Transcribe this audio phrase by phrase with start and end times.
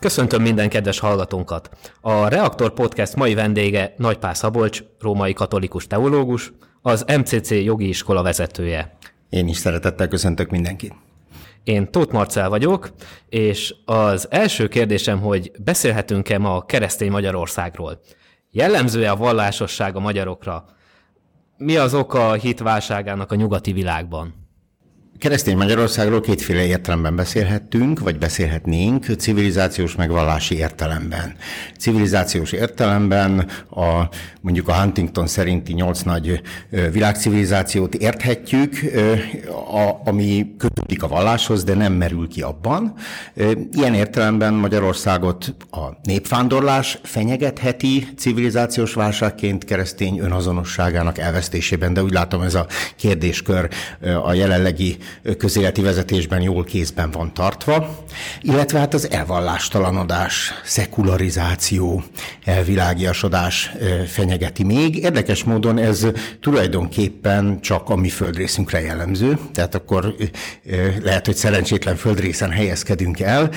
[0.00, 1.70] Köszöntöm minden kedves hallgatónkat!
[2.00, 8.96] A Reaktor Podcast mai vendége Nagypál Szabolcs, római katolikus teológus, az MCC jogi iskola vezetője.
[9.28, 10.94] Én is szeretettel köszöntök mindenkit.
[11.64, 12.90] Én Tóth Marcel vagyok,
[13.28, 18.00] és az első kérdésem, hogy beszélhetünk-e ma a keresztény Magyarországról?
[18.50, 20.64] Jellemző-e a vallásosság a magyarokra?
[21.56, 24.47] Mi az oka a hitválságának a nyugati világban?
[25.18, 31.34] Keresztény Magyarországról kétféle értelemben beszélhettünk, vagy beszélhetnénk, civilizációs meg vallási értelemben.
[31.78, 34.08] Civilizációs értelemben a,
[34.40, 36.40] mondjuk a Huntington szerinti nyolc nagy
[36.92, 38.80] világcivilizációt érthetjük,
[39.72, 42.94] a, ami kötődik a valláshoz, de nem merül ki abban.
[43.72, 52.54] Ilyen értelemben Magyarországot a népvándorlás fenyegetheti civilizációs válságként keresztény önazonosságának elvesztésében, de úgy látom ez
[52.54, 52.66] a
[52.96, 53.68] kérdéskör
[54.22, 54.96] a jelenlegi
[55.38, 58.04] közéleti vezetésben jól kézben van tartva,
[58.40, 62.02] illetve hát az elvallástalanodás, szekularizáció,
[62.44, 63.72] elvilágiasodás
[64.06, 64.96] fenyegeti még.
[64.96, 66.06] Érdekes módon ez
[66.40, 70.14] tulajdonképpen csak a mi földrészünkre jellemző, tehát akkor
[71.02, 73.50] lehet, hogy szerencsétlen földrészen helyezkedünk el.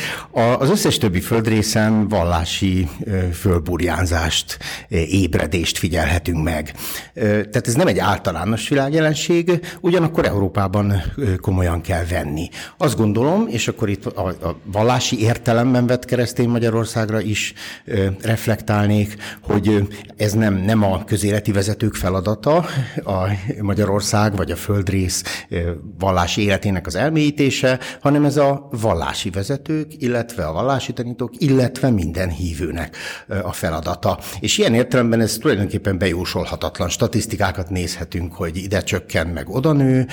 [0.59, 2.89] Az összes többi földrészen vallási
[3.33, 4.57] fölburjánzást,
[4.89, 6.73] ébredést figyelhetünk meg.
[7.13, 11.01] Tehát ez nem egy általános világjelenség, ugyanakkor Európában
[11.41, 12.49] komolyan kell venni.
[12.77, 17.53] Azt gondolom, és akkor itt a, a vallási értelemben vett keresztény Magyarországra is
[17.85, 22.65] ö, reflektálnék, hogy ez nem, nem a közéleti vezetők feladata,
[23.03, 23.27] a
[23.61, 30.45] Magyarország vagy a földrész ö, vallási életének az elmélyítése, hanem ez a vallási vezetők, illetve
[30.45, 32.97] a vallási tanítók, illetve minden hívőnek
[33.43, 34.19] a feladata.
[34.39, 40.07] És ilyen értelemben ez tulajdonképpen bejósolhatatlan statisztikákat nézhetünk, hogy ide csökken, meg oda nő,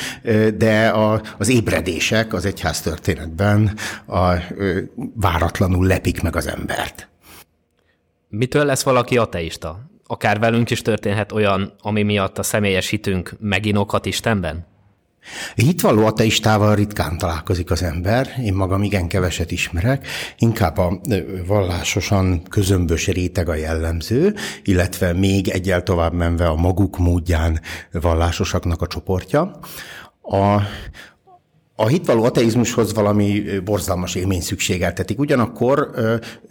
[0.57, 4.81] de a, az ébredések az egyház történetben a, ö,
[5.15, 7.09] váratlanul lepik meg az embert.
[8.29, 9.91] Mitől lesz valaki ateista?
[10.07, 14.67] Akár velünk is történhet olyan, ami miatt a személyes hitünk meginokhat Istenben?
[15.55, 20.07] Hitvalló ateistával ritkán találkozik az ember, én magam igen keveset ismerek,
[20.39, 21.01] inkább a
[21.47, 24.35] vallásosan közömbös réteg a jellemző,
[24.65, 27.61] illetve még egyel tovább menve a maguk módján
[27.93, 29.59] vallásosaknak a csoportja.
[30.23, 30.61] A,
[31.81, 35.19] a hitvaló ateizmushoz valami borzalmas élmény szükségeltetik.
[35.19, 35.91] Ugyanakkor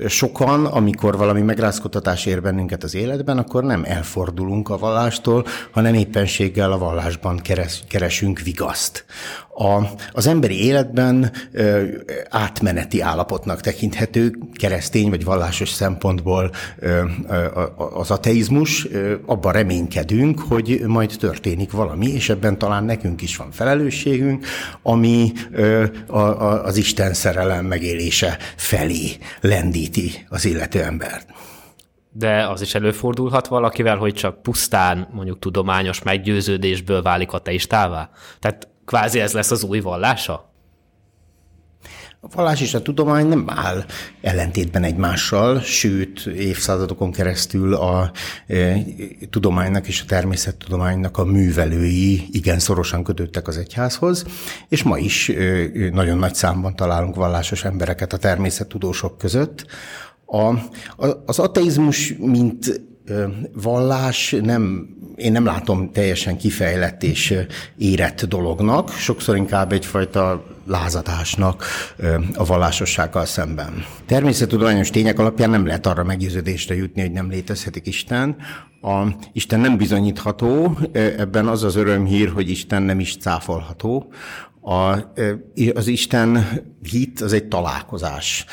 [0.07, 6.71] sokan, amikor valami megrázkodtatás ér bennünket az életben, akkor nem elfordulunk a vallástól, hanem éppenséggel
[6.71, 9.05] a vallásban keres, keresünk vigaszt
[9.59, 11.83] a, az emberi életben ö,
[12.29, 17.61] átmeneti állapotnak tekinthető keresztény vagy vallásos szempontból ö, ö,
[17.93, 18.87] az ateizmus.
[18.91, 24.45] Ö, abban reménykedünk, hogy majd történik valami, és ebben talán nekünk is van felelősségünk,
[24.81, 29.09] ami ö, a, a, az Isten szerelem megélése felé
[29.41, 31.27] lendíti az illető embert.
[32.11, 38.09] De az is előfordulhat valakivel, hogy csak pusztán mondjuk tudományos meggyőződésből válik ateistává?
[38.39, 40.51] Tehát kvázi ez lesz az új vallása?
[42.19, 43.85] A vallás és a tudomány nem áll
[44.21, 48.11] ellentétben egymással, sőt, évszázadokon keresztül a
[48.47, 48.77] e,
[49.29, 54.25] tudománynak és a természettudománynak a művelői igen szorosan kötődtek az egyházhoz,
[54.69, 59.65] és ma is e, nagyon nagy számban találunk vallásos embereket a természettudósok között.
[60.25, 60.45] A,
[61.05, 62.81] a, az ateizmus, mint
[63.53, 67.33] vallás nem, én nem látom teljesen kifejlett és
[67.77, 71.65] érett dolognak, sokszor inkább egyfajta lázadásnak
[72.35, 73.85] a vallásossággal szemben.
[74.05, 78.35] Természettudományos tények alapján nem lehet arra meggyőződésre jutni, hogy nem létezhetik Isten.
[78.81, 84.11] A Isten nem bizonyítható, ebben az az örömhír, hogy Isten nem is cáfolható.
[84.67, 85.13] A,
[85.73, 88.45] az Isten hit az egy találkozás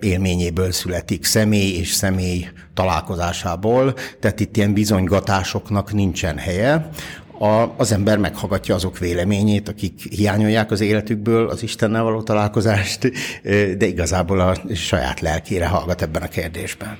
[0.00, 6.88] élményéből születik, személy és személy találkozásából, tehát itt ilyen bizonygatásoknak nincsen helye.
[7.38, 13.12] A, az ember meghallgatja azok véleményét, akik hiányolják az életükből az Istennel való találkozást,
[13.78, 16.98] de igazából a saját lelkére hallgat ebben a kérdésben.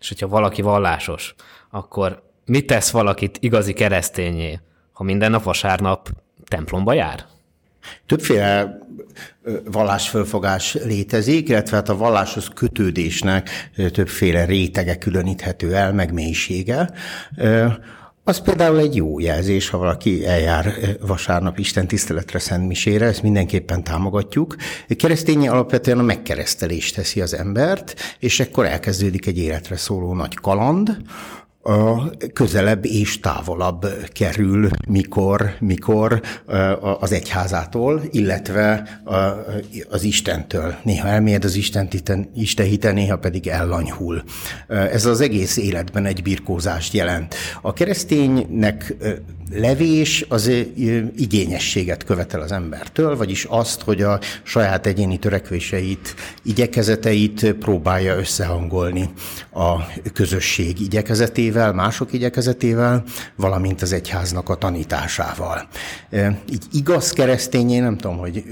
[0.00, 1.34] És hogyha valaki vallásos,
[1.70, 4.60] akkor mit tesz valakit igazi keresztényé,
[4.92, 6.08] ha minden nap vasárnap
[6.50, 7.24] templomba jár?
[8.06, 8.78] Többféle
[9.64, 16.90] vallásfölfogás létezik, illetve hát a valláshoz kötődésnek többféle rétege különíthető el, meg mélysége.
[18.24, 20.74] Az például egy jó jelzés, ha valaki eljár
[21.06, 24.56] vasárnap Isten tiszteletre, Szent Misére, ezt mindenképpen támogatjuk.
[24.96, 30.96] Keresztényi alapvetően a megkeresztelést teszi az embert, és ekkor elkezdődik egy életre szóló nagy kaland,
[31.62, 36.20] a közelebb és távolabb kerül, mikor, mikor
[37.00, 39.00] az egyházától, illetve
[39.88, 40.74] az Istentől.
[40.82, 41.88] Néha elmélyed az Isten,
[42.34, 44.22] Isten hite, néha pedig ellanyhul.
[44.68, 47.34] Ez az egész életben egy birkózást jelent.
[47.62, 48.94] A kereszténynek
[49.52, 50.50] levés az
[51.16, 59.10] igényességet követel az embertől, vagyis azt, hogy a saját egyéni törekvéseit, igyekezeteit próbálja összehangolni
[59.52, 59.76] a
[60.12, 63.04] közösség igyekezetével, mások igyekezetével,
[63.36, 65.68] valamint az egyháznak a tanításával.
[66.50, 68.44] Így igaz keresztényé, nem tudom, hogy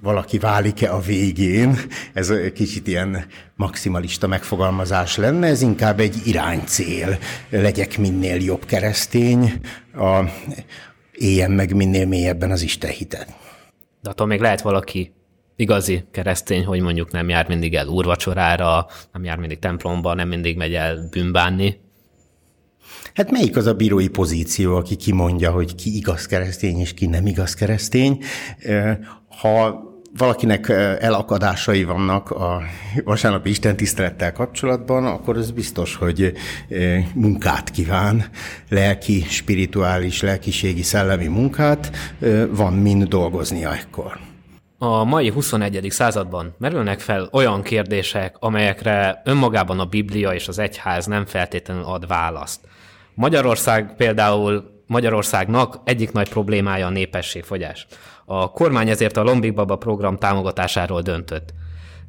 [0.00, 1.78] valaki válik-e a végén,
[2.12, 3.26] ez kicsit ilyen
[3.56, 7.18] maximalista megfogalmazás lenne, ez inkább egy iránycél.
[7.50, 9.60] Legyek minél jobb keresztény,
[9.94, 10.24] a,
[11.12, 13.26] éljen meg minél mélyebben az Isten hitet.
[14.00, 15.12] De attól még lehet valaki
[15.56, 20.56] igazi keresztény, hogy mondjuk nem jár mindig el úrvacsorára, nem jár mindig templomba, nem mindig
[20.56, 21.80] megy el bűnbánni.
[23.14, 27.26] Hát melyik az a bírói pozíció, aki kimondja, hogy ki igaz keresztény és ki nem
[27.26, 28.18] igaz keresztény?
[29.40, 29.82] Ha
[30.16, 30.68] valakinek
[31.00, 32.62] elakadásai vannak a
[33.04, 36.32] vasárnapi Isten tisztelettel kapcsolatban, akkor ez biztos, hogy
[37.14, 38.24] munkát kíván,
[38.68, 41.96] lelki, spirituális, lelkiségi, szellemi munkát,
[42.50, 44.18] van mind dolgoznia ekkor.
[44.84, 45.86] A mai 21.
[45.88, 52.06] században merülnek fel olyan kérdések, amelyekre önmagában a Biblia és az egyház nem feltétlenül ad
[52.06, 52.60] választ.
[53.14, 57.86] Magyarország például Magyarországnak egyik nagy problémája a népességfogyás.
[58.24, 61.54] A kormány ezért a Lombik Baba program támogatásáról döntött.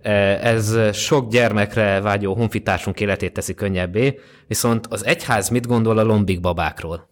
[0.02, 0.12] E,
[0.48, 6.40] ez sok gyermekre vágyó honfitársunk életét teszi könnyebbé, viszont az egyház mit gondol a Lombik
[6.40, 7.12] babákról?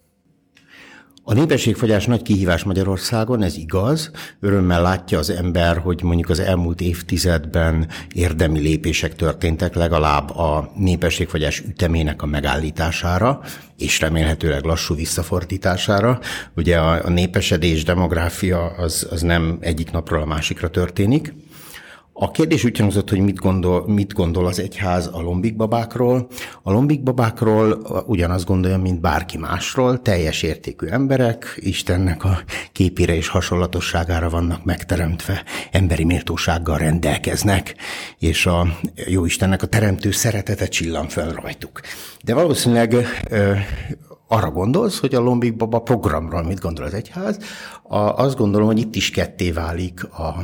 [1.24, 4.12] A népességfogyás nagy kihívás Magyarországon, ez igaz.
[4.40, 11.60] Örömmel látja az ember, hogy mondjuk az elmúlt évtizedben érdemi lépések történtek legalább a népességfogyás
[11.60, 13.42] ütemének a megállítására,
[13.78, 16.20] és remélhetőleg lassú visszafordítására.
[16.56, 21.34] Ugye a, a népesedés, demográfia az, az nem egyik napról a másikra történik.
[22.14, 26.28] A kérdés úgy hangzott, hogy mit gondol, mit gondol az egyház a lombikbabákról.
[26.62, 32.40] A lombikbabákról ugyanazt gondolja, mint bárki másról, teljes értékű emberek, Istennek a
[32.72, 37.76] képére és hasonlatosságára vannak megteremtve, emberi méltósággal rendelkeznek,
[38.20, 38.68] és a
[39.08, 41.82] jó Istennek a teremtő szeretete csillan fel rajtuk.
[42.24, 42.96] De valószínűleg
[44.32, 47.38] arra gondolsz, hogy a Lombik Baba programról mit gondol az egyház,
[47.84, 50.36] a, azt gondolom, hogy itt is ketté válik a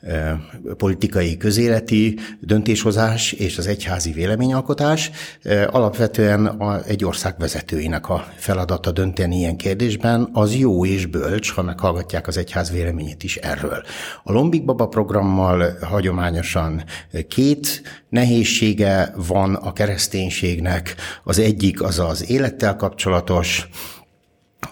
[0.00, 0.40] e,
[0.76, 5.10] politikai közéleti döntéshozás és az egyházi véleményalkotás.
[5.42, 11.52] E, alapvetően a, egy ország vezetőinek a feladata dönteni ilyen kérdésben, az jó és bölcs,
[11.52, 13.82] ha meghallgatják az egyház véleményét is erről.
[14.22, 16.84] A Lombik Baba programmal hagyományosan
[17.28, 20.94] két nehézsége van a kereszténységnek.
[21.24, 22.76] Az egyik az az élettel
[23.20, 23.68] kapcsolatos,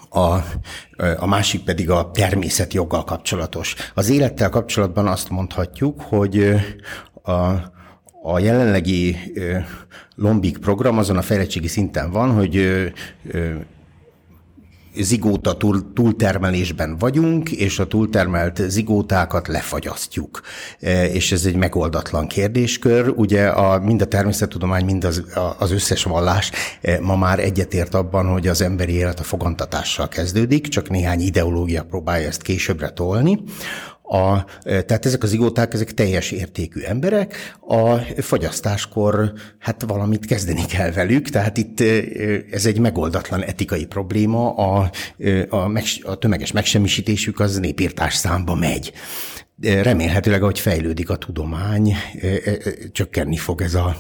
[0.09, 0.39] a,
[1.19, 3.75] a másik pedig a természetjoggal kapcsolatos.
[3.95, 6.55] Az élettel kapcsolatban azt mondhatjuk, hogy
[7.23, 7.33] a,
[8.23, 9.17] a jelenlegi
[10.15, 12.55] Lombik program azon a fejlettségi szinten van, hogy
[15.01, 20.41] zigóta túl, túltermelésben vagyunk, és a túltermelt zigótákat lefagyasztjuk.
[20.81, 23.13] E, és ez egy megoldatlan kérdéskör.
[23.17, 25.23] Ugye a, mind a természettudomány, mind az,
[25.59, 26.51] az összes vallás
[26.81, 31.83] e, ma már egyetért abban, hogy az emberi élet a fogantatással kezdődik, csak néhány ideológia
[31.83, 33.43] próbálja ezt későbbre tolni.
[34.09, 40.91] A, tehát ezek az igóták, ezek teljes értékű emberek, a fagyasztáskor hát valamit kezdeni kell
[40.91, 41.81] velük, tehát itt
[42.51, 44.91] ez egy megoldatlan etikai probléma, a,
[45.49, 48.93] a, a tömeges megsemmisítésük az népírtás számba megy.
[49.61, 51.95] Remélhetőleg, ahogy fejlődik a tudomány,
[52.93, 53.97] csökkenni fog ez a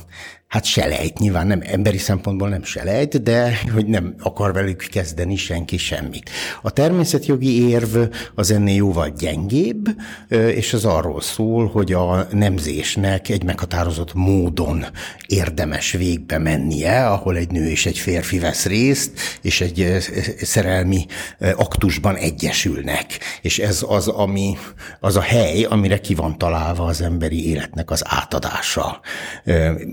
[0.49, 5.77] hát selejt, nyilván nem emberi szempontból nem selejt, de hogy nem akar velük kezdeni senki
[5.77, 6.31] semmit.
[6.63, 7.97] A természetjogi érv
[8.35, 9.89] az ennél jóval gyengébb,
[10.29, 14.85] és az arról szól, hogy a nemzésnek egy meghatározott módon
[15.27, 19.97] érdemes végbe mennie, ahol egy nő és egy férfi vesz részt, és egy
[20.43, 21.07] szerelmi
[21.39, 23.19] aktusban egyesülnek.
[23.43, 24.57] És ez az, ami,
[25.01, 29.01] az a hely, amire ki van találva az emberi életnek az átadása.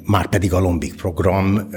[0.05, 1.69] Már pedig pedig a Lombik program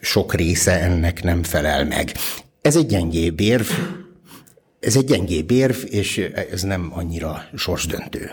[0.00, 2.12] sok része ennek nem felel meg.
[2.60, 3.66] Ez egy gyengébb érv,
[4.80, 6.18] ez egy gyengébb érv, és
[6.52, 8.30] ez nem annyira sorsdöntő.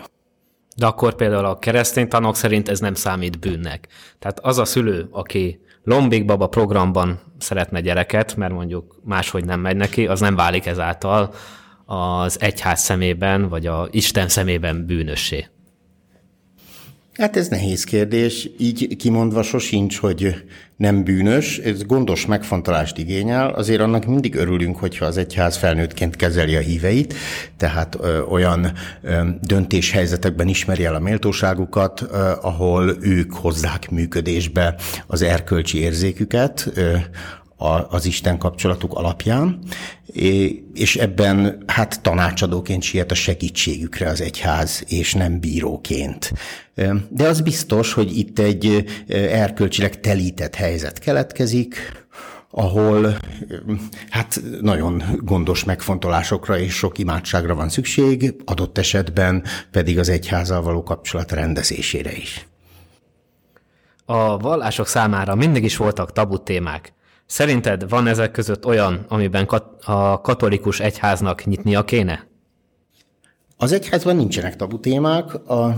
[0.76, 3.88] De akkor például a keresztény tanok szerint ez nem számít bűnnek.
[4.18, 9.76] Tehát az a szülő, aki Lombik Baba programban szeretne gyereket, mert mondjuk máshogy nem megy
[9.76, 11.34] neki, az nem válik ezáltal
[11.86, 15.46] az egyház szemében, vagy a Isten szemében bűnössé.
[17.18, 18.50] Hát ez nehéz kérdés.
[18.58, 20.44] Így kimondva sosincs, hogy
[20.76, 26.56] nem bűnös, ez gondos megfontolást igényel, azért annak mindig örülünk, hogyha az egyház felnőttként kezeli
[26.56, 27.14] a híveit,
[27.56, 28.72] tehát ö, olyan
[29.02, 34.74] ö, döntéshelyzetekben ismeri el a méltóságukat, ö, ahol ők hozzák működésbe
[35.06, 36.96] az erkölcsi érzéküket, ö,
[37.88, 39.58] az Isten kapcsolatuk alapján,
[40.74, 46.32] és ebben hát tanácsadóként siet a segítségükre az egyház, és nem bíróként.
[47.08, 52.06] De az biztos, hogy itt egy erkölcsileg telített helyzet keletkezik,
[52.50, 53.18] ahol
[54.10, 60.82] hát nagyon gondos megfontolásokra és sok imádságra van szükség, adott esetben pedig az egyházal való
[60.82, 62.46] kapcsolat rendezésére is.
[64.04, 66.92] A vallások számára mindig is voltak tabu témák.
[67.28, 72.26] Szerinted van ezek között olyan, amiben kat- a katolikus egyháznak nyitnia kéne?
[73.56, 75.74] Az egyházban nincsenek tabu témák, a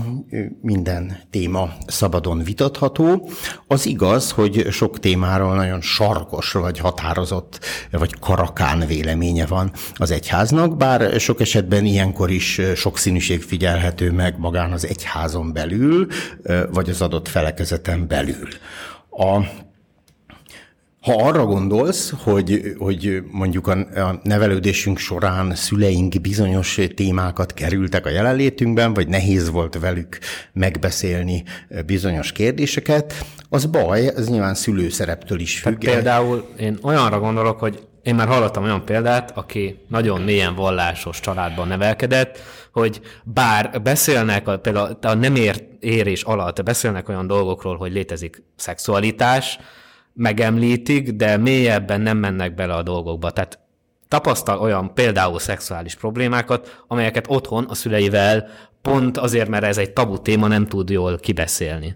[0.61, 3.29] minden téma szabadon vitatható.
[3.67, 7.59] Az igaz, hogy sok témáról nagyon sarkos, vagy határozott,
[7.91, 14.71] vagy karakán véleménye van az egyháznak, bár sok esetben ilyenkor is sokszínűség figyelhető meg magán
[14.71, 16.07] az egyházon belül,
[16.71, 18.47] vagy az adott felekezeten belül.
[19.09, 19.39] A
[21.01, 23.71] ha arra gondolsz, hogy, hogy mondjuk a,
[24.07, 30.17] a nevelődésünk során szüleink bizonyos témákat kerültek a jelenlétünkben, vagy nehéz volt velük
[30.53, 31.43] megbeszélni
[31.85, 35.77] bizonyos kérdéseket, az baj, ez nyilván szülőszereptől is függ.
[35.77, 41.19] Tehát például én olyanra gondolok, hogy én már hallottam olyan példát, aki nagyon mélyen vallásos
[41.19, 42.39] családban nevelkedett,
[42.73, 48.43] hogy bár beszélnek, a, például a nem ér, érés alatt beszélnek olyan dolgokról, hogy létezik
[48.55, 49.59] szexualitás,
[50.13, 53.31] megemlítik, de mélyebben nem mennek bele a dolgokba.
[53.31, 53.59] Tehát
[54.07, 58.47] tapasztal olyan például szexuális problémákat, amelyeket otthon a szüleivel
[58.81, 61.95] pont azért, mert ez egy tabu téma, nem tud jól kibeszélni.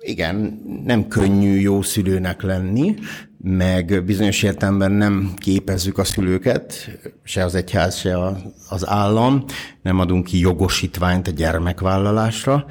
[0.00, 2.94] Igen, nem könnyű jó szülőnek lenni,
[3.38, 6.90] meg bizonyos értelemben nem képezzük a szülőket,
[7.24, 8.18] se az egyház, se
[8.68, 9.44] az állam,
[9.82, 12.66] nem adunk ki jogosítványt a gyermekvállalásra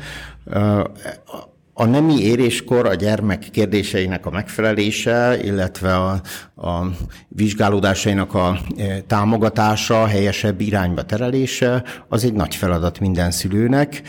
[1.81, 6.21] a nemi éréskor a gyermek kérdéseinek a megfelelése, illetve a,
[6.55, 6.85] a
[7.27, 14.01] vizsgálódásainak a e, támogatása, helyesebb irányba terelése, az egy nagy feladat minden szülőnek.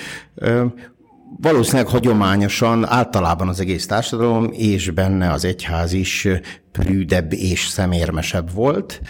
[1.41, 6.29] Valószínűleg hagyományosan általában az egész társadalom és benne az egyház is
[6.73, 9.01] prűdebb és szemérmesebb volt.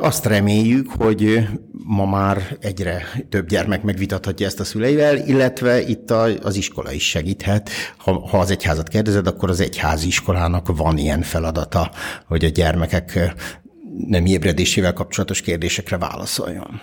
[0.00, 1.48] Azt reméljük, hogy
[1.84, 6.10] ma már egyre több gyermek megvitathatja ezt a szüleivel, illetve itt
[6.42, 7.70] az iskola is segíthet.
[7.96, 11.90] Ha, ha az egyházat kérdezed, akkor az egyházi iskolának van ilyen feladata,
[12.26, 13.34] hogy a gyermekek
[14.06, 16.80] nem ébredésével kapcsolatos kérdésekre válaszoljon.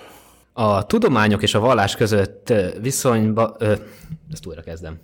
[0.58, 3.56] A tudományok és a vallás között viszonyba...
[3.60, 3.74] Ö,
[4.32, 5.00] ezt újra kezdem.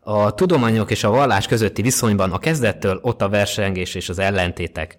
[0.00, 4.96] A tudományok és a vallás közötti viszonyban a kezdettől ott a versengés és az ellentétek.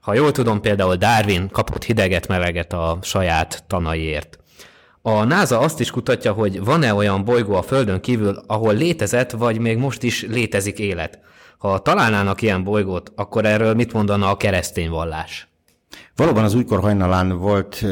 [0.00, 4.38] Ha jól tudom, például Darwin kapott hideget-meleget a saját tanaiért.
[5.02, 9.58] A NASA azt is kutatja, hogy van-e olyan bolygó a Földön kívül, ahol létezett, vagy
[9.58, 11.18] még most is létezik élet.
[11.58, 15.48] Ha találnának ilyen bolygót, akkor erről mit mondana a keresztény vallás?
[16.16, 17.84] Valóban az újkor hajnalán volt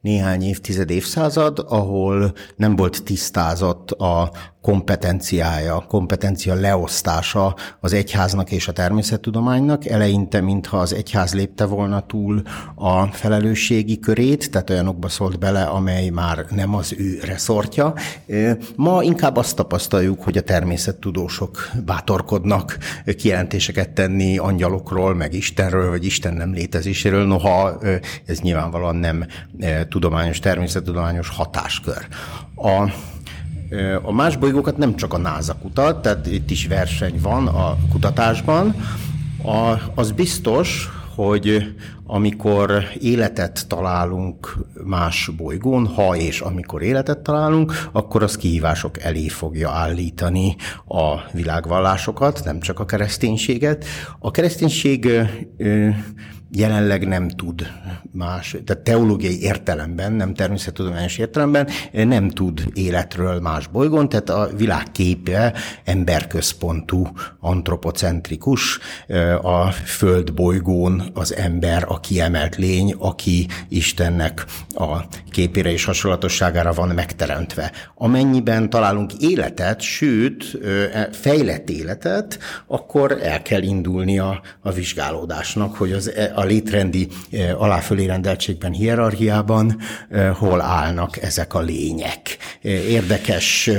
[0.00, 8.72] néhány évtized, évszázad, ahol nem volt tisztázott a kompetenciája, kompetencia leosztása az egyháznak és a
[8.72, 9.86] természettudománynak.
[9.86, 12.42] Eleinte, mintha az egyház lépte volna túl
[12.74, 17.94] a felelősségi körét, tehát olyanokba szólt bele, amely már nem az ő reszortja.
[18.76, 22.78] Ma inkább azt tapasztaljuk, hogy a természettudósok bátorkodnak
[23.16, 27.78] kijelentéseket tenni angyalokról, meg Istenről, vagy Isten nem létezéséről, noha
[28.26, 29.26] ez nyilvánvalóan nem
[29.88, 32.06] tudományos, természettudományos hatáskör.
[32.56, 32.90] A
[34.02, 38.74] a más bolygókat nem csak a NASA kutat, tehát itt is verseny van a kutatásban.
[39.42, 41.74] A, az biztos, hogy
[42.06, 49.70] amikor életet találunk más bolygón, ha és amikor életet találunk, akkor az kihívások elé fogja
[49.70, 50.56] állítani
[50.88, 53.84] a világvallásokat, nem csak a kereszténységet.
[54.18, 55.08] A kereszténység
[56.52, 57.66] jelenleg nem tud
[58.12, 64.90] más, tehát teológiai értelemben, nem természettudományos értelemben nem tud életről más bolygón, tehát a világ
[64.92, 65.54] képe
[65.84, 67.08] emberközpontú,
[67.40, 68.78] antropocentrikus,
[69.42, 74.96] a föld bolygón az ember a kiemelt lény, aki Istennek a
[75.30, 77.72] képére és hasonlatosságára van megteremtve.
[77.94, 85.92] Amennyiben találunk életet, sőt, e, fejlett életet, akkor el kell indulni a, a vizsgálódásnak, hogy
[85.92, 89.78] az, e, a létrendi eh, aláfölé rendeltségben, hierarchiában
[90.08, 92.36] eh, hol állnak ezek a lények.
[92.62, 93.70] Eh, érdekes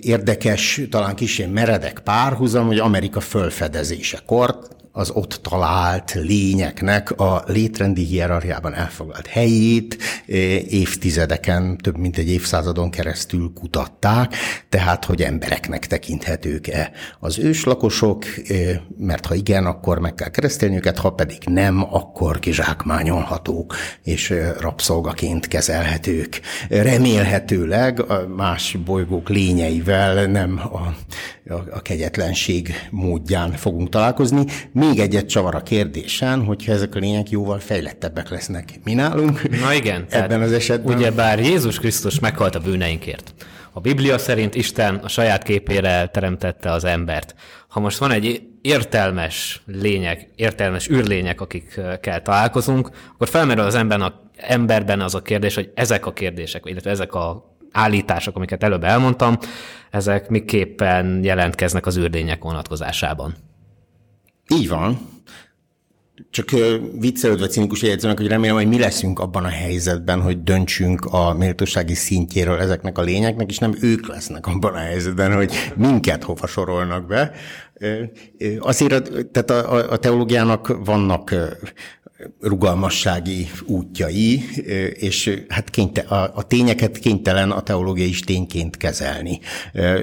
[0.00, 4.58] érdekes, talán kicsit meredek párhuzam, hogy Amerika fölfedezésekor
[4.92, 9.96] az ott talált lényeknek a létrendi hierarchiában elfoglalt helyét
[10.68, 14.34] évtizedeken, több mint egy évszázadon keresztül kutatták,
[14.68, 18.24] tehát hogy embereknek tekinthetők-e az őslakosok,
[18.98, 25.48] mert ha igen, akkor meg kell keresztelni őket, ha pedig nem, akkor kizsákmányolhatók és rabszolgaként
[25.48, 26.40] kezelhetők.
[26.68, 28.02] Remélhetőleg
[28.36, 30.94] más bolygók lényeivel nem a,
[31.52, 34.44] a, a kegyetlenség módján fogunk találkozni.
[34.88, 39.60] Még egyet csavar a kérdésen, hogyha ezek a lények jóval fejlettebbek lesznek mi nálunk.
[39.60, 40.04] Na igen.
[40.08, 40.96] Ebben az esetben.
[40.96, 43.34] Ugye bár Jézus Krisztus meghalt a bűneinkért.
[43.72, 47.34] A Biblia szerint Isten a saját képére teremtette az embert.
[47.68, 54.20] Ha most van egy értelmes lények, értelmes űrlények, akikkel találkozunk, akkor felmerül az emberben, a,
[54.36, 59.38] emberben az a kérdés, hogy ezek a kérdések, illetve ezek a állítások, amiket előbb elmondtam,
[59.90, 63.34] ezek miképpen jelentkeznek az űrlények vonatkozásában.
[64.52, 65.10] Így van.
[66.30, 66.50] Csak
[66.98, 71.94] viccelődve cinikus jegyzőnek, hogy remélem, hogy mi leszünk abban a helyzetben, hogy döntsünk a méltósági
[71.94, 77.06] szintjéről ezeknek a lényeknek, és nem ők lesznek abban a helyzetben, hogy minket hova sorolnak
[77.06, 77.32] be.
[78.58, 81.34] Azért tehát a, a teológiának vannak
[82.40, 84.44] rugalmassági útjai,
[84.94, 89.40] és hát kényte, a, a tényeket kénytelen a teológia is tényként kezelni.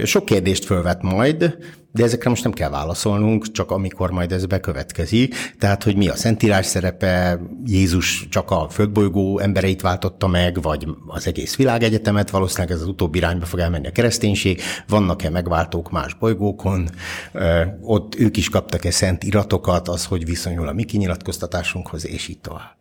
[0.03, 1.57] Sok kérdést fölvet majd,
[1.91, 5.35] de ezekre most nem kell válaszolnunk, csak amikor majd ez bekövetkezik.
[5.59, 11.27] Tehát, hogy mi a Szentírás szerepe, Jézus csak a földbolygó embereit váltotta meg, vagy az
[11.27, 16.89] egész világegyetemet, valószínűleg ez az utóbbi irányba fog elmenni a kereszténység, vannak-e megváltók más bolygókon,
[17.81, 22.77] ott ők is kaptak-e szent iratokat, az, hogy viszonyul a mi kinyilatkoztatásunkhoz, és így tovább.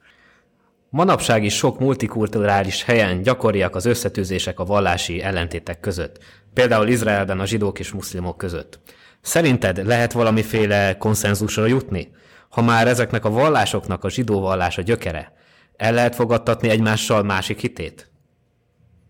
[0.91, 6.19] Manapság is sok multikulturális helyen gyakoriak az összetűzések a vallási ellentétek között,
[6.55, 8.81] például Izraelben a zsidók és muszlimok között.
[9.29, 12.11] Szerinted lehet valamiféle konszenzusra jutni?
[12.49, 15.33] Ha már ezeknek a vallásoknak a zsidó vallás a gyökere,
[15.77, 18.11] el lehet fogadtatni egymással másik hitét?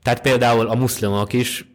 [0.03, 1.67] Tehát például a muszlimok is,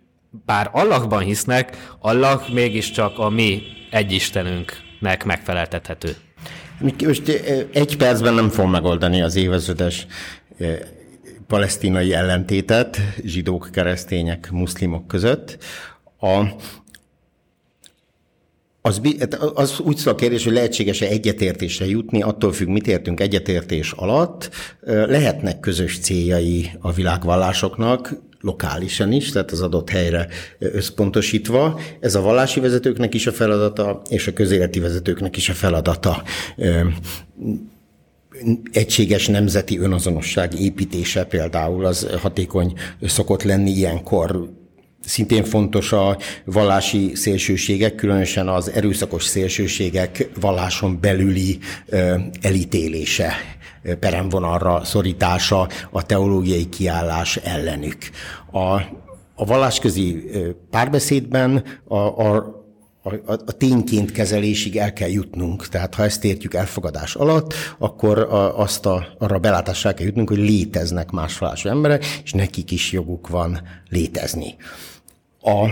[0.46, 6.16] bár Allahban hisznek, Allah mégiscsak a mi egyistenünknek megfeleltethető.
[7.06, 7.28] Most
[7.74, 10.08] egy percben nem fog megoldani az évezredes
[11.48, 15.58] palesztinai ellentétet zsidók, keresztények, muszlimok között.
[16.20, 16.44] A,
[18.86, 19.02] az,
[19.54, 24.50] az úgy szól a kérdés, hogy lehetséges-e egyetértésre jutni, attól függ, mit értünk egyetértés alatt.
[24.86, 30.28] Lehetnek közös céljai a világvallásoknak, lokálisan is, tehát az adott helyre
[30.60, 31.80] összpontosítva.
[32.00, 36.24] Ez a vallási vezetőknek is a feladata, és a közéleti vezetőknek is a feladata
[38.72, 44.50] egységes nemzeti önazonosság építése például az hatékony szokott lenni ilyenkor
[45.06, 51.60] Szintén fontos a vallási szélsőségek, különösen az erőszakos szélsőségek valláson belüli
[52.42, 53.34] elítélése,
[54.00, 57.98] peremvonalra szorítása, a teológiai kiállás ellenük.
[58.52, 58.74] A,
[59.36, 60.24] a vallásközi
[60.70, 62.62] párbeszédben a, a
[63.06, 65.68] a, a, a tényként kezelésig el kell jutnunk.
[65.68, 70.38] Tehát ha ezt értjük elfogadás alatt, akkor a, azt a, arra belátással kell jutnunk, hogy
[70.38, 74.56] léteznek más emberek, és nekik is joguk van létezni.
[75.44, 75.68] A,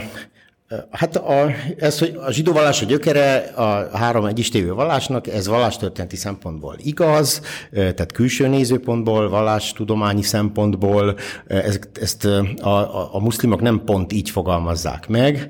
[0.92, 6.16] Hát a, ez, hogy a zsidó vallás a gyökere a három egyistévő vallásnak, ez vallástörténeti
[6.16, 14.14] szempontból igaz, tehát külső nézőpontból, vallástudományi szempontból, ezt, ezt a, a, a muszlimok nem pont
[14.14, 15.48] így fogalmazzák meg,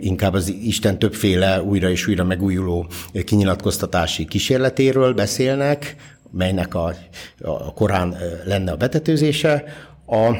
[0.00, 2.86] inkább az Isten többféle újra és újra megújuló
[3.24, 5.96] kinyilatkoztatási kísérletéről beszélnek,
[6.30, 6.94] melynek a,
[7.42, 9.64] a Korán lenne a betetőzése.
[10.06, 10.36] A,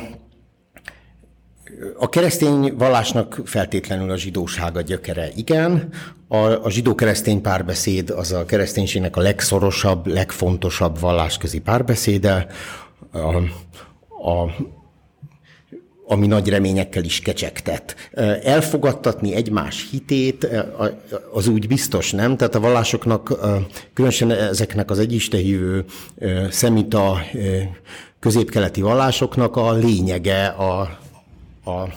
[1.98, 5.88] a keresztény vallásnak feltétlenül a zsidóság a gyökere, igen.
[6.28, 12.46] A, a zsidó-keresztény párbeszéd az a kereszténységnek a legszorosabb, legfontosabb vallásközi párbeszéde,
[13.12, 13.18] a,
[14.30, 14.50] a,
[16.06, 18.11] ami nagy reményekkel is kecsegtet.
[18.42, 20.48] Elfogadtatni egymás hitét,
[21.32, 22.37] az úgy biztos, nem?
[22.37, 23.38] Tehát a vallásoknak,
[23.94, 25.85] különösen ezeknek az egyistehívő
[26.50, 27.20] szemita
[28.20, 30.98] középkeleti vallásoknak a lényege a,
[31.64, 31.88] a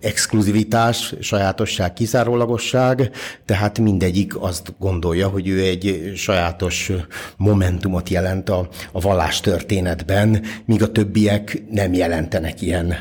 [0.00, 3.10] exkluzivitás, sajátosság, kizárólagosság,
[3.44, 6.92] tehát mindegyik azt gondolja, hogy ő egy sajátos
[7.36, 12.94] momentumot jelent a, a vallás történetben, míg a többiek nem jelentenek ilyen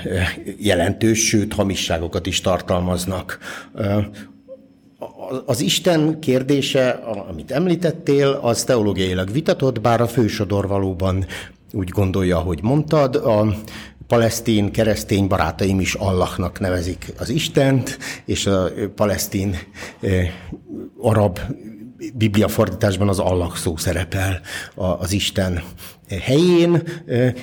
[0.57, 3.37] jelentős, sőt, hamisságokat is tartalmaznak.
[5.45, 6.89] Az Isten kérdése,
[7.29, 11.25] amit említettél, az teológiailag vitatott, bár a fősodor valóban
[11.73, 13.15] úgy gondolja, hogy mondtad.
[13.15, 13.55] A
[14.09, 19.57] palesztin, keresztény barátaim is Allahnak nevezik az Istent, és a palesztin
[21.01, 21.39] arab
[22.13, 24.41] Biblia fordításban az Allah szó szerepel
[24.75, 25.63] az Isten
[26.21, 26.83] helyén.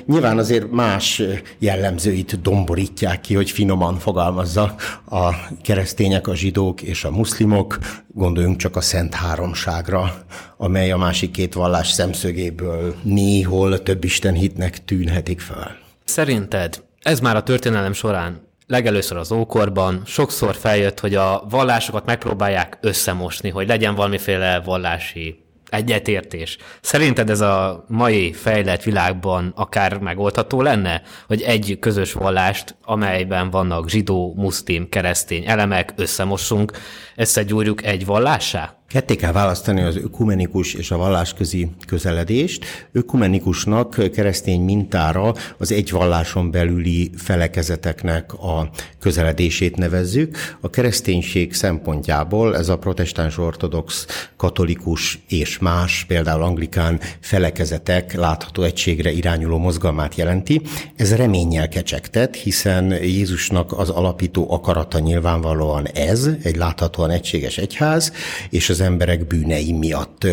[0.07, 1.22] Nyilván azért más
[1.59, 4.74] jellemzőit domborítják ki, hogy finoman fogalmazza
[5.09, 5.31] a
[5.62, 7.79] keresztények, a zsidók és a muszlimok.
[8.14, 10.24] Gondoljunk csak a Szent Háromságra,
[10.57, 15.86] amely a másik két vallás szemszögéből néhol több Isten hitnek tűnhetik fel.
[16.16, 22.79] Szerinted ez már a történelem során legelőször az ókorban sokszor feljött, hogy a vallásokat megpróbálják
[22.81, 26.57] összemosni, hogy legyen valamiféle vallási egyetértés.
[26.81, 33.88] Szerinted ez a mai fejlett világban akár megoldható lenne, hogy egy közös vallást, amelyben vannak
[33.88, 36.72] zsidó, muszlim, keresztény elemek, összemossunk,
[37.16, 38.74] összegyúrjuk egy vallássá?
[38.96, 42.64] Ketté kell választani az ökumenikus és a vallásközi közeledést.
[42.92, 50.37] Ökumenikusnak keresztény mintára az egy valláson belüli felekezeteknek a közeledését nevezzük.
[50.61, 54.06] A kereszténység szempontjából ez a protestáns ortodox,
[54.37, 60.62] katolikus és más, például anglikán felekezetek látható egységre irányuló mozgalmát jelenti.
[60.96, 68.12] Ez reménnyel kecsegtet, hiszen Jézusnak az alapító akarata nyilvánvalóan ez, egy láthatóan egységes egyház,
[68.50, 70.27] és az emberek bűnei miatt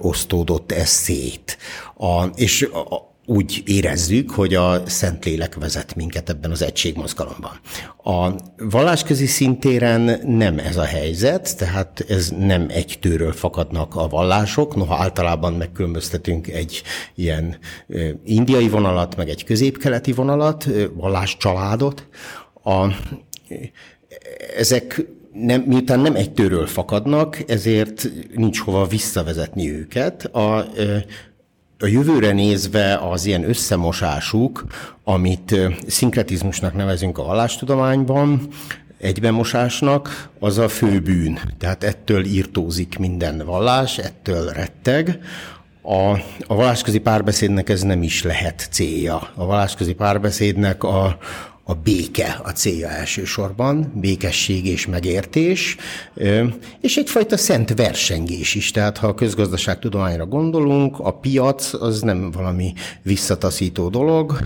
[0.00, 1.58] osztódott ez szét.
[1.96, 7.60] A, és a, úgy érezzük, hogy a Szentlélek vezet minket ebben az egységmozgalomban.
[8.04, 14.76] A vallásközi szintéren nem ez a helyzet, tehát ez nem egy tőről fakadnak a vallások,
[14.76, 16.82] noha általában megkülönböztetünk egy
[17.14, 17.58] ilyen
[18.24, 22.08] indiai vonalat, meg egy középkeleti vonalat, valláscsaládot.
[22.64, 22.86] A,
[24.56, 30.24] ezek nem, miután nem egy tőről fakadnak, ezért nincs hova visszavezetni őket.
[30.24, 30.56] A,
[31.78, 34.64] a jövőre nézve az ilyen összemosásuk,
[35.04, 38.48] amit szinkretizmusnak nevezünk a vallástudományban,
[39.00, 41.38] egybemosásnak, az a fő bűn.
[41.58, 45.18] Tehát ettől írtózik minden vallás, ettől retteg.
[45.82, 49.30] A, a vallásközi párbeszédnek ez nem is lehet célja.
[49.34, 51.18] A vallásközi párbeszédnek a,
[51.64, 55.76] a béke a célja elsősorban, békesség és megértés,
[56.80, 58.70] és egyfajta szent versengés is.
[58.70, 62.72] Tehát ha a közgazdaságtudományra gondolunk, a piac az nem valami
[63.02, 64.38] visszataszító dolog,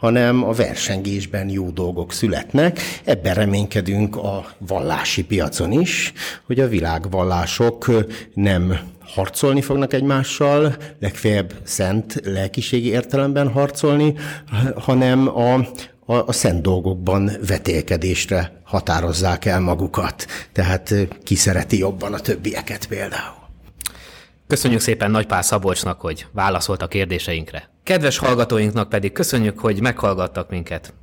[0.00, 2.80] hanem a versengésben jó dolgok születnek.
[3.04, 6.12] Ebben reménykedünk a vallási piacon is,
[6.46, 7.90] hogy a világvallások
[8.34, 8.78] nem
[9.14, 14.14] harcolni fognak egymással, legfeljebb szent lelkiségi értelemben harcolni,
[14.76, 15.68] hanem a,
[16.12, 20.26] a, a szent dolgokban vetélkedésre határozzák el magukat.
[20.52, 20.94] Tehát
[21.24, 23.40] ki szereti jobban a többieket például.
[24.46, 27.70] Köszönjük szépen Nagypál Szabolcsnak, hogy válaszolt a kérdéseinkre.
[27.82, 30.94] Kedves hallgatóinknak pedig köszönjük, hogy meghallgattak minket.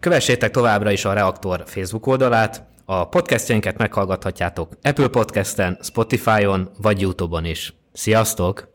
[0.00, 7.44] Kövessétek továbbra is a Reaktor Facebook oldalát, a podcastjainket meghallgathatjátok Apple Podcasten, Spotify-on vagy YouTube-on
[7.44, 7.74] is.
[7.92, 8.73] Sziasztok!